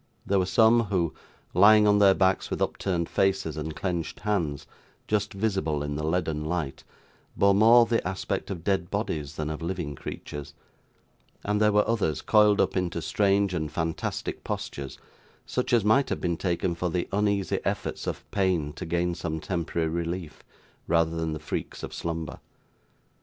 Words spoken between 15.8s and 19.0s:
might have been taken for the uneasy efforts of pain to